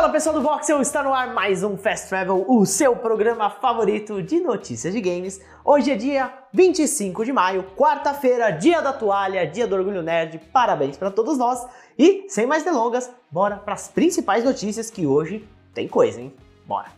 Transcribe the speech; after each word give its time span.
Fala 0.00 0.12
pessoal 0.12 0.34
do 0.34 0.40
Voxel, 0.40 0.80
está 0.80 1.02
no 1.02 1.12
ar 1.12 1.34
mais 1.34 1.62
um 1.62 1.76
Fast 1.76 2.08
Travel, 2.08 2.46
o 2.48 2.64
seu 2.64 2.96
programa 2.96 3.50
favorito 3.50 4.22
de 4.22 4.40
notícias 4.40 4.94
de 4.94 4.98
games. 4.98 5.42
Hoje 5.62 5.90
é 5.90 5.94
dia 5.94 6.32
25 6.54 7.22
de 7.22 7.30
maio, 7.34 7.64
quarta-feira, 7.76 8.50
dia 8.50 8.80
da 8.80 8.94
toalha, 8.94 9.46
dia 9.46 9.66
do 9.66 9.76
orgulho 9.76 10.00
nerd. 10.00 10.38
Parabéns 10.50 10.96
para 10.96 11.10
todos 11.10 11.36
nós. 11.36 11.66
E 11.98 12.24
sem 12.30 12.46
mais 12.46 12.64
delongas, 12.64 13.10
bora 13.30 13.56
para 13.56 13.74
as 13.74 13.88
principais 13.88 14.42
notícias 14.42 14.90
que 14.90 15.04
hoje 15.04 15.46
tem 15.74 15.86
coisa, 15.86 16.18
hein? 16.18 16.32
Bora. 16.66 16.88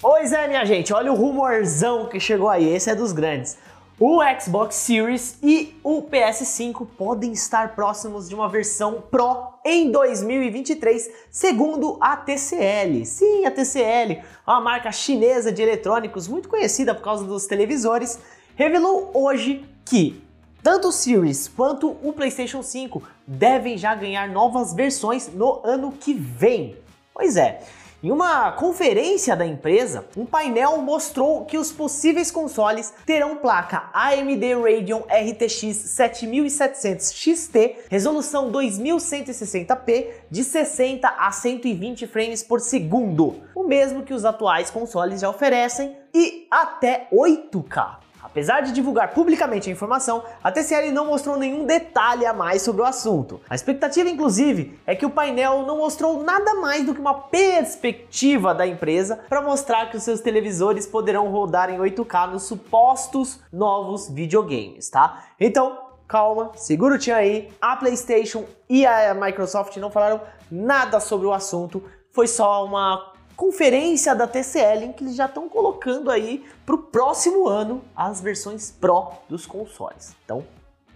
Pois 0.00 0.32
é, 0.32 0.48
minha 0.48 0.64
gente, 0.64 0.92
olha 0.92 1.12
o 1.12 1.14
rumorzão 1.14 2.06
que 2.06 2.18
chegou 2.18 2.48
aí, 2.48 2.68
esse 2.68 2.90
é 2.90 2.94
dos 2.96 3.12
grandes. 3.12 3.56
O 4.04 4.18
Xbox 4.36 4.74
Series 4.74 5.38
e 5.40 5.76
o 5.80 6.02
PS5 6.02 6.88
podem 6.98 7.30
estar 7.30 7.76
próximos 7.76 8.28
de 8.28 8.34
uma 8.34 8.48
versão 8.48 9.00
Pro 9.00 9.52
em 9.64 9.92
2023, 9.92 11.08
segundo 11.30 11.98
a 12.00 12.16
TCL. 12.16 13.06
Sim, 13.06 13.46
a 13.46 13.50
TCL, 13.52 14.20
uma 14.44 14.60
marca 14.60 14.90
chinesa 14.90 15.52
de 15.52 15.62
eletrônicos 15.62 16.26
muito 16.26 16.48
conhecida 16.48 16.96
por 16.96 17.04
causa 17.04 17.22
dos 17.24 17.46
televisores, 17.46 18.18
revelou 18.56 19.12
hoje 19.14 19.64
que 19.84 20.20
tanto 20.64 20.88
o 20.88 20.92
Series 20.92 21.46
quanto 21.46 21.96
o 22.02 22.12
PlayStation 22.12 22.60
5 22.60 23.00
devem 23.24 23.78
já 23.78 23.94
ganhar 23.94 24.28
novas 24.28 24.74
versões 24.74 25.28
no 25.32 25.60
ano 25.62 25.92
que 25.92 26.12
vem. 26.12 26.76
Pois 27.14 27.36
é, 27.36 27.62
em 28.02 28.10
uma 28.10 28.50
conferência 28.50 29.36
da 29.36 29.46
empresa, 29.46 30.04
um 30.16 30.26
painel 30.26 30.78
mostrou 30.78 31.44
que 31.44 31.56
os 31.56 31.70
possíveis 31.70 32.32
consoles 32.32 32.92
terão 33.06 33.36
placa 33.36 33.90
AMD 33.94 34.54
Radeon 34.54 35.02
RTX 35.02 35.76
7700 35.76 37.12
XT, 37.12 37.76
resolução 37.88 38.50
2160p 38.50 40.08
de 40.28 40.42
60 40.42 41.08
a 41.08 41.30
120 41.30 42.08
frames 42.08 42.42
por 42.42 42.60
segundo, 42.60 43.40
o 43.54 43.62
mesmo 43.62 44.02
que 44.02 44.12
os 44.12 44.24
atuais 44.24 44.68
consoles 44.68 45.20
já 45.20 45.30
oferecem, 45.30 45.96
e 46.12 46.48
até 46.50 47.06
8K. 47.12 47.98
Apesar 48.32 48.62
de 48.62 48.72
divulgar 48.72 49.12
publicamente 49.12 49.68
a 49.68 49.72
informação, 49.72 50.24
a 50.42 50.50
TCL 50.50 50.90
não 50.90 51.04
mostrou 51.04 51.36
nenhum 51.36 51.66
detalhe 51.66 52.24
a 52.24 52.32
mais 52.32 52.62
sobre 52.62 52.80
o 52.80 52.84
assunto. 52.86 53.38
A 53.48 53.54
expectativa, 53.54 54.08
inclusive, 54.08 54.80
é 54.86 54.96
que 54.96 55.04
o 55.04 55.10
painel 55.10 55.64
não 55.66 55.76
mostrou 55.76 56.22
nada 56.22 56.54
mais 56.54 56.86
do 56.86 56.94
que 56.94 57.00
uma 57.00 57.12
perspectiva 57.12 58.54
da 58.54 58.66
empresa 58.66 59.20
para 59.28 59.42
mostrar 59.42 59.90
que 59.90 59.98
os 59.98 60.02
seus 60.02 60.22
televisores 60.22 60.86
poderão 60.86 61.30
rodar 61.30 61.68
em 61.68 61.76
8K 61.76 62.30
nos 62.30 62.44
supostos 62.44 63.38
novos 63.52 64.08
videogames, 64.08 64.88
tá? 64.88 65.24
Então, 65.38 65.78
calma, 66.08 66.52
segura 66.54 66.94
o 66.94 66.98
tchan 66.98 67.16
aí. 67.16 67.50
A 67.60 67.76
PlayStation 67.76 68.46
e 68.66 68.86
a 68.86 69.12
Microsoft 69.12 69.76
não 69.76 69.90
falaram 69.90 70.22
nada 70.50 71.00
sobre 71.00 71.26
o 71.26 71.34
assunto, 71.34 71.84
foi 72.10 72.26
só 72.26 72.64
uma 72.64 73.11
conferência 73.36 74.14
da 74.14 74.26
TCL 74.26 74.84
em 74.84 74.92
que 74.92 75.04
eles 75.04 75.16
já 75.16 75.26
estão 75.26 75.48
colocando 75.48 76.10
aí 76.10 76.44
para 76.64 76.74
o 76.74 76.78
próximo 76.78 77.48
ano 77.48 77.82
as 77.94 78.20
versões 78.20 78.70
Pro 78.70 79.12
dos 79.28 79.46
consoles. 79.46 80.14
Então, 80.24 80.44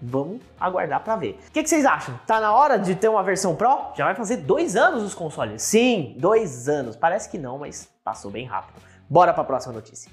vamos 0.00 0.40
aguardar 0.58 1.02
para 1.02 1.16
ver. 1.16 1.38
O 1.48 1.52
que, 1.52 1.62
que, 1.62 1.68
vocês 1.68 1.84
acham? 1.84 2.18
Tá 2.26 2.40
na 2.40 2.52
hora 2.54 2.78
de 2.78 2.94
ter 2.94 3.08
uma 3.08 3.22
versão 3.22 3.54
Pro? 3.54 3.92
Já 3.94 4.04
vai 4.04 4.14
fazer 4.14 4.38
dois 4.38 4.76
anos 4.76 5.02
os 5.02 5.14
consoles. 5.14 5.62
Sim, 5.62 6.14
dois 6.18 6.68
anos. 6.68 6.96
Parece 6.96 7.28
que 7.28 7.38
não, 7.38 7.58
mas 7.58 7.88
passou 8.04 8.30
bem 8.30 8.46
rápido. 8.46 8.80
Bora 9.08 9.32
para 9.32 9.42
a 9.42 9.46
próxima 9.46 9.74
notícia. 9.74 10.10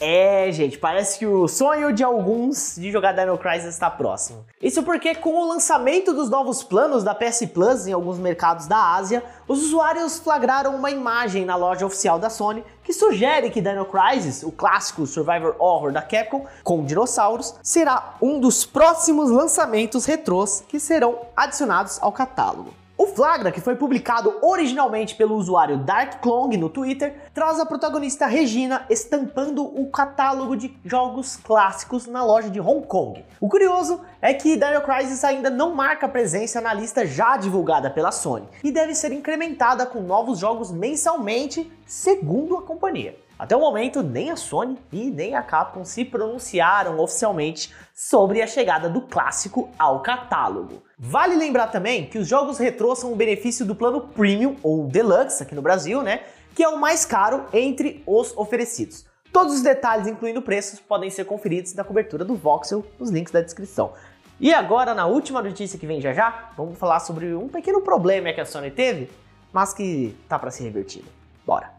É, 0.00 0.50
gente, 0.52 0.78
parece 0.78 1.18
que 1.18 1.26
o 1.26 1.48
sonho 1.48 1.92
de 1.92 2.04
alguns 2.04 2.76
de 2.76 2.90
jogar 2.90 3.12
Dino 3.12 3.38
Crisis 3.38 3.74
está 3.74 3.88
próximo. 3.90 4.44
Isso 4.60 4.82
porque 4.82 5.14
com 5.14 5.34
o 5.34 5.48
lançamento 5.48 6.12
dos 6.12 6.28
novos 6.28 6.62
planos 6.62 7.02
da 7.02 7.14
PS 7.14 7.46
Plus 7.52 7.86
em 7.86 7.92
alguns 7.92 8.18
mercados 8.18 8.66
da 8.66 8.94
Ásia, 8.94 9.22
os 9.48 9.62
usuários 9.62 10.18
flagraram 10.18 10.74
uma 10.74 10.90
imagem 10.90 11.44
na 11.44 11.56
loja 11.56 11.86
oficial 11.86 12.18
da 12.18 12.28
Sony 12.28 12.62
que 12.82 12.92
sugere 12.92 13.50
que 13.50 13.60
Dino 13.60 13.86
Crisis, 13.86 14.42
o 14.42 14.52
clássico 14.52 15.06
survivor 15.06 15.56
horror 15.58 15.92
da 15.92 16.02
Capcom 16.02 16.46
com 16.62 16.84
dinossauros, 16.84 17.54
será 17.62 18.16
um 18.20 18.38
dos 18.38 18.64
próximos 18.64 19.30
lançamentos 19.30 20.04
retrôs 20.04 20.62
que 20.68 20.78
serão 20.78 21.20
adicionados 21.34 21.98
ao 22.02 22.12
catálogo. 22.12 22.85
Flagra, 23.16 23.50
que 23.50 23.62
foi 23.62 23.74
publicado 23.76 24.36
originalmente 24.42 25.14
pelo 25.14 25.36
usuário 25.36 25.78
DarkClong 25.78 26.54
no 26.58 26.68
Twitter, 26.68 27.16
traz 27.32 27.58
a 27.58 27.64
protagonista 27.64 28.26
Regina 28.26 28.84
estampando 28.90 29.64
o 29.64 29.90
catálogo 29.90 30.54
de 30.54 30.76
jogos 30.84 31.34
clássicos 31.34 32.06
na 32.06 32.22
loja 32.22 32.50
de 32.50 32.60
Hong 32.60 32.86
Kong. 32.86 33.24
O 33.40 33.48
curioso 33.48 34.02
é 34.20 34.34
que 34.34 34.54
Dino 34.54 34.82
Crisis 34.82 35.24
ainda 35.24 35.48
não 35.48 35.74
marca 35.74 36.06
presença 36.06 36.60
na 36.60 36.74
lista 36.74 37.06
já 37.06 37.38
divulgada 37.38 37.88
pela 37.88 38.12
Sony 38.12 38.46
e 38.62 38.70
deve 38.70 38.94
ser 38.94 39.10
incrementada 39.12 39.86
com 39.86 40.02
novos 40.02 40.38
jogos 40.38 40.70
mensalmente, 40.70 41.72
segundo 41.86 42.54
a 42.58 42.62
companhia. 42.62 43.16
Até 43.38 43.54
o 43.54 43.60
momento, 43.60 44.02
nem 44.02 44.30
a 44.30 44.36
Sony 44.36 44.78
e 44.90 45.10
nem 45.10 45.34
a 45.34 45.42
Capcom 45.42 45.84
se 45.84 46.04
pronunciaram 46.04 46.98
oficialmente 46.98 47.74
sobre 47.94 48.40
a 48.40 48.46
chegada 48.46 48.88
do 48.88 49.02
clássico 49.02 49.68
ao 49.78 50.00
catálogo. 50.00 50.82
Vale 50.98 51.36
lembrar 51.36 51.66
também 51.66 52.06
que 52.06 52.18
os 52.18 52.26
jogos 52.26 52.58
retrô 52.58 52.96
são 52.96 53.12
o 53.12 53.16
benefício 53.16 53.66
do 53.66 53.74
plano 53.74 54.00
Premium 54.00 54.56
ou 54.62 54.86
Deluxe 54.86 55.42
aqui 55.42 55.54
no 55.54 55.60
Brasil, 55.60 56.02
né? 56.02 56.22
Que 56.54 56.62
é 56.62 56.68
o 56.68 56.78
mais 56.78 57.04
caro 57.04 57.44
entre 57.52 58.02
os 58.06 58.34
oferecidos. 58.36 59.04
Todos 59.30 59.54
os 59.54 59.62
detalhes, 59.62 60.06
incluindo 60.06 60.40
preços, 60.40 60.80
podem 60.80 61.10
ser 61.10 61.26
conferidos 61.26 61.74
na 61.74 61.84
cobertura 61.84 62.24
do 62.24 62.34
Voxel, 62.34 62.86
nos 62.98 63.10
links 63.10 63.32
da 63.32 63.42
descrição. 63.42 63.92
E 64.40 64.54
agora, 64.54 64.94
na 64.94 65.04
última 65.04 65.42
notícia 65.42 65.78
que 65.78 65.86
vem 65.86 66.00
já 66.00 66.14
já, 66.14 66.50
vamos 66.56 66.78
falar 66.78 67.00
sobre 67.00 67.34
um 67.34 67.48
pequeno 67.48 67.82
problema 67.82 68.32
que 68.32 68.40
a 68.40 68.46
Sony 68.46 68.70
teve, 68.70 69.10
mas 69.52 69.74
que 69.74 70.16
tá 70.26 70.38
para 70.38 70.50
ser 70.50 70.64
revertido. 70.64 71.06
Bora! 71.44 71.75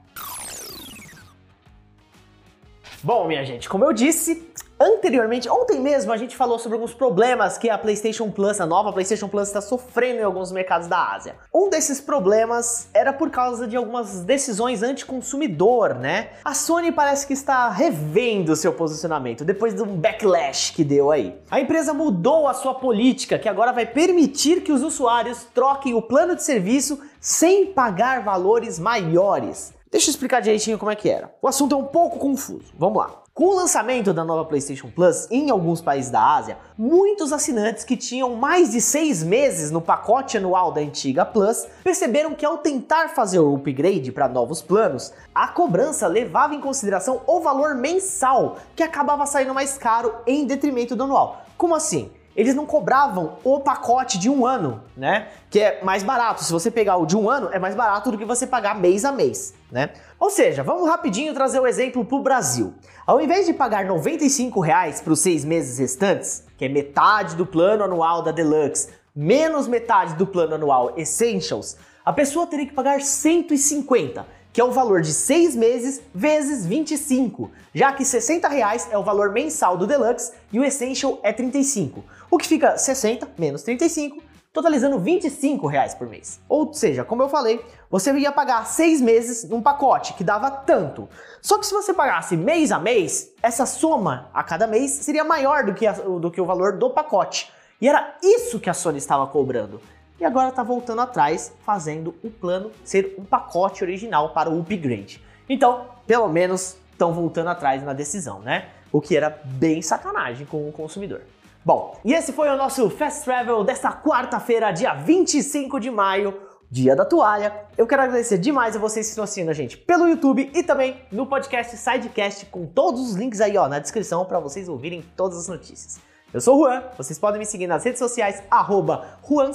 Bom, 3.03 3.27
minha 3.27 3.45
gente, 3.45 3.69
como 3.69 3.85
eu 3.85 3.93
disse 3.93 4.47
anteriormente, 4.79 5.47
ontem 5.47 5.79
mesmo 5.79 6.11
a 6.11 6.17
gente 6.17 6.35
falou 6.35 6.57
sobre 6.57 6.75
alguns 6.75 6.95
problemas 6.95 7.55
que 7.55 7.69
a 7.69 7.77
PlayStation 7.77 8.31
Plus, 8.31 8.59
a 8.59 8.65
nova 8.65 8.91
PlayStation 8.91 9.27
Plus, 9.27 9.47
está 9.47 9.61
sofrendo 9.61 10.19
em 10.19 10.23
alguns 10.23 10.51
mercados 10.51 10.87
da 10.87 11.13
Ásia. 11.13 11.35
Um 11.53 11.69
desses 11.69 12.01
problemas 12.01 12.89
era 12.95 13.13
por 13.13 13.29
causa 13.29 13.67
de 13.67 13.75
algumas 13.75 14.21
decisões 14.21 14.81
anticonsumidor, 14.81 15.93
né? 15.93 16.29
A 16.43 16.55
Sony 16.55 16.91
parece 16.91 17.27
que 17.27 17.33
está 17.33 17.69
revendo 17.69 18.55
seu 18.55 18.73
posicionamento 18.73 19.45
depois 19.45 19.75
de 19.75 19.83
um 19.83 19.95
backlash 19.95 20.71
que 20.73 20.83
deu 20.83 21.11
aí. 21.11 21.35
A 21.51 21.59
empresa 21.59 21.93
mudou 21.93 22.47
a 22.47 22.53
sua 22.55 22.73
política, 22.73 23.37
que 23.37 23.47
agora 23.47 23.71
vai 23.71 23.85
permitir 23.85 24.61
que 24.61 24.71
os 24.71 24.81
usuários 24.81 25.45
troquem 25.53 25.93
o 25.93 26.01
plano 26.01 26.35
de 26.35 26.43
serviço 26.43 26.99
sem 27.21 27.67
pagar 27.67 28.23
valores 28.23 28.79
maiores. 28.79 29.76
Deixa 29.89 30.09
eu 30.09 30.11
explicar 30.11 30.41
direitinho 30.41 30.77
como 30.77 30.91
é 30.91 30.95
que 30.95 31.09
era. 31.09 31.33
O 31.41 31.47
assunto 31.47 31.73
é 31.73 31.77
um 31.77 31.85
pouco 31.85 32.19
confuso. 32.19 32.73
Vamos 32.77 32.97
lá. 32.97 33.23
Com 33.33 33.45
o 33.45 33.55
lançamento 33.55 34.13
da 34.13 34.25
nova 34.25 34.43
PlayStation 34.43 34.89
Plus 34.89 35.27
em 35.31 35.49
alguns 35.49 35.79
países 35.79 36.11
da 36.11 36.35
Ásia, 36.35 36.57
muitos 36.77 37.31
assinantes 37.31 37.83
que 37.83 37.95
tinham 37.95 38.35
mais 38.35 38.71
de 38.71 38.81
seis 38.81 39.23
meses 39.23 39.71
no 39.71 39.79
pacote 39.79 40.37
anual 40.37 40.71
da 40.71 40.81
antiga 40.81 41.23
Plus 41.23 41.67
perceberam 41.83 42.33
que 42.33 42.45
ao 42.45 42.57
tentar 42.57 43.09
fazer 43.09 43.39
o 43.39 43.55
upgrade 43.55 44.11
para 44.11 44.27
novos 44.27 44.61
planos, 44.61 45.13
a 45.33 45.47
cobrança 45.47 46.07
levava 46.07 46.55
em 46.55 46.59
consideração 46.59 47.21
o 47.25 47.39
valor 47.39 47.75
mensal, 47.75 48.57
que 48.75 48.83
acabava 48.83 49.25
saindo 49.25 49.53
mais 49.53 49.77
caro 49.77 50.13
em 50.25 50.45
detrimento 50.45 50.95
do 50.95 51.03
anual. 51.03 51.43
Como 51.55 51.75
assim? 51.75 52.11
Eles 52.37 52.53
não 52.53 52.67
cobravam 52.67 53.39
o 53.43 53.59
pacote 53.59 54.19
de 54.19 54.29
um 54.29 54.45
ano, 54.45 54.83
né? 54.95 55.29
Que 55.49 55.59
é 55.59 55.83
mais 55.83 56.03
barato. 56.03 56.43
Se 56.43 56.53
você 56.53 56.69
pegar 56.69 56.97
o 56.97 57.05
de 57.07 57.17
um 57.17 57.27
ano, 57.27 57.49
é 57.51 57.57
mais 57.57 57.73
barato 57.73 58.11
do 58.11 58.17
que 58.17 58.23
você 58.23 58.45
pagar 58.45 58.79
mês 58.79 59.03
a 59.03 59.11
mês, 59.11 59.55
né? 59.71 59.89
Ou 60.19 60.29
seja, 60.29 60.61
vamos 60.61 60.87
rapidinho 60.87 61.33
trazer 61.33 61.59
o 61.59 61.63
um 61.63 61.67
exemplo 61.67 62.05
para 62.05 62.15
o 62.15 62.21
Brasil. 62.21 62.75
Ao 63.07 63.19
invés 63.19 63.47
de 63.47 63.53
pagar 63.53 63.79
R$ 63.79 63.87
95 63.87 64.61
para 65.03 65.13
os 65.13 65.19
seis 65.19 65.43
meses 65.43 65.79
restantes, 65.79 66.45
que 66.55 66.65
é 66.65 66.69
metade 66.69 67.35
do 67.35 67.45
plano 67.45 67.83
anual 67.83 68.21
da 68.21 68.31
Deluxe, 68.31 68.89
menos 69.15 69.67
metade 69.67 70.13
do 70.13 70.27
plano 70.27 70.53
anual 70.53 70.93
Essentials, 70.95 71.75
a 72.05 72.13
pessoa 72.13 72.45
teria 72.45 72.67
que 72.67 72.73
pagar 72.73 73.01
150 73.01 74.36
que 74.57 74.61
é 74.61 74.63
o 74.63 74.71
valor 74.71 75.01
de 75.01 75.13
6 75.13 75.55
meses 75.55 76.01
vezes 76.11 76.65
25, 76.65 77.51
já 77.75 77.93
que 77.93 78.03
60 78.03 78.47
reais 78.47 78.87
é 78.89 78.97
o 78.97 79.03
valor 79.03 79.31
mensal 79.31 79.77
do 79.77 79.85
Deluxe 79.85 80.31
e 80.51 80.59
o 80.59 80.65
Essential 80.65 81.19
é 81.21 81.31
35, 81.31 82.03
o 82.31 82.39
que 82.39 82.47
fica 82.47 82.75
60 82.75 83.29
menos 83.37 83.61
35, 83.61 84.19
totalizando 84.51 84.97
25 84.97 85.67
reais 85.67 85.93
por 85.93 86.07
mês. 86.09 86.39
Ou 86.49 86.73
seja, 86.73 87.05
como 87.05 87.21
eu 87.21 87.29
falei, 87.29 87.63
você 87.87 88.11
ia 88.13 88.31
pagar 88.31 88.65
6 88.65 88.99
meses 88.99 89.47
num 89.47 89.61
pacote 89.61 90.15
que 90.15 90.23
dava 90.23 90.49
tanto. 90.49 91.07
Só 91.39 91.59
que 91.59 91.67
se 91.67 91.71
você 91.71 91.93
pagasse 91.93 92.35
mês 92.35 92.71
a 92.71 92.79
mês, 92.79 93.31
essa 93.43 93.67
soma 93.67 94.27
a 94.33 94.43
cada 94.43 94.65
mês 94.65 94.89
seria 94.89 95.23
maior 95.23 95.65
do 95.65 95.75
que, 95.75 95.85
a, 95.85 95.91
do 95.91 96.31
que 96.31 96.41
o 96.41 96.45
valor 96.45 96.79
do 96.79 96.89
pacote. 96.89 97.53
E 97.79 97.87
era 97.87 98.17
isso 98.23 98.59
que 98.59 98.71
a 98.71 98.73
Sony 98.73 98.97
estava 98.97 99.27
cobrando 99.27 99.79
e 100.19 100.25
agora 100.25 100.49
está 100.49 100.63
voltando 100.63 101.01
atrás, 101.01 101.53
fazendo 101.63 102.15
o 102.23 102.29
plano 102.29 102.71
ser 102.83 103.15
um 103.17 103.23
pacote 103.23 103.83
original 103.83 104.29
para 104.29 104.49
o 104.49 104.59
upgrade. 104.59 105.23
Então, 105.47 105.85
pelo 106.05 106.27
menos 106.27 106.75
estão 106.91 107.13
voltando 107.13 107.49
atrás 107.49 107.83
na 107.83 107.93
decisão, 107.93 108.39
né? 108.39 108.69
O 108.91 108.99
que 108.99 109.15
era 109.15 109.29
bem 109.29 109.81
sacanagem 109.81 110.45
com 110.45 110.67
o 110.67 110.71
consumidor. 110.71 111.21
Bom, 111.63 111.99
e 112.03 112.13
esse 112.13 112.31
foi 112.31 112.49
o 112.49 112.57
nosso 112.57 112.89
Fast 112.89 113.25
Travel 113.25 113.63
desta 113.63 113.91
quarta-feira, 113.91 114.71
dia 114.71 114.93
25 114.93 115.79
de 115.79 115.91
maio, 115.91 116.39
dia 116.71 116.95
da 116.95 117.05
toalha. 117.05 117.53
Eu 117.77 117.85
quero 117.85 118.03
agradecer 118.03 118.37
demais 118.37 118.75
a 118.75 118.79
vocês 118.79 119.05
que 119.05 119.09
estão 119.09 119.23
assistindo 119.23 119.49
a 119.49 119.53
gente 119.53 119.77
pelo 119.77 120.07
YouTube 120.07 120.49
e 120.53 120.63
também 120.63 121.01
no 121.11 121.25
podcast 121.25 121.75
Sidecast, 121.75 122.45
com 122.47 122.65
todos 122.65 123.01
os 123.01 123.15
links 123.15 123.41
aí 123.41 123.57
ó, 123.57 123.67
na 123.67 123.79
descrição 123.79 124.25
para 124.25 124.39
vocês 124.39 124.69
ouvirem 124.69 125.03
todas 125.15 125.37
as 125.37 125.47
notícias. 125.47 126.06
Eu 126.33 126.41
sou 126.41 126.57
o 126.57 126.65
Juan, 126.65 126.83
vocês 126.97 127.17
podem 127.17 127.39
me 127.39 127.45
seguir 127.45 127.67
nas 127.67 127.85
redes 127.85 127.99
sociais, 127.99 128.43
arroba 128.51 129.17
Juan 129.27 129.51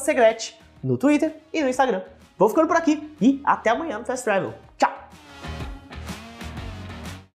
no 0.82 0.96
Twitter 0.96 1.36
e 1.52 1.62
no 1.62 1.69
Instagram. 1.69 2.00
Vou 2.38 2.48
ficando 2.48 2.66
por 2.66 2.76
aqui 2.76 3.14
e 3.20 3.42
até 3.44 3.70
amanhã 3.70 3.98
no 3.98 4.06
Fast 4.06 4.24
Travel. 4.24 4.54